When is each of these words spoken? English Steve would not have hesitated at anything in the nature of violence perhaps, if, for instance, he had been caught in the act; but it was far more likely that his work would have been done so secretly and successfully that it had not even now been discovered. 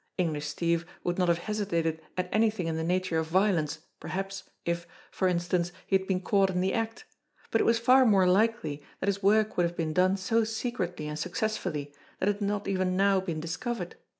English 0.17 0.47
Steve 0.47 0.87
would 1.03 1.19
not 1.19 1.27
have 1.27 1.37
hesitated 1.37 2.01
at 2.17 2.27
anything 2.31 2.65
in 2.65 2.75
the 2.75 2.83
nature 2.83 3.19
of 3.19 3.27
violence 3.27 3.81
perhaps, 3.99 4.49
if, 4.65 4.87
for 5.11 5.27
instance, 5.27 5.71
he 5.85 5.95
had 5.95 6.07
been 6.07 6.19
caught 6.21 6.49
in 6.49 6.59
the 6.59 6.73
act; 6.73 7.05
but 7.51 7.61
it 7.61 7.65
was 7.65 7.77
far 7.77 8.03
more 8.03 8.25
likely 8.27 8.81
that 8.99 9.05
his 9.05 9.21
work 9.21 9.55
would 9.57 9.63
have 9.67 9.77
been 9.77 9.93
done 9.93 10.17
so 10.17 10.43
secretly 10.43 11.07
and 11.07 11.19
successfully 11.19 11.93
that 12.19 12.27
it 12.27 12.31
had 12.37 12.41
not 12.41 12.67
even 12.67 12.97
now 12.97 13.19
been 13.19 13.39
discovered. 13.39 13.93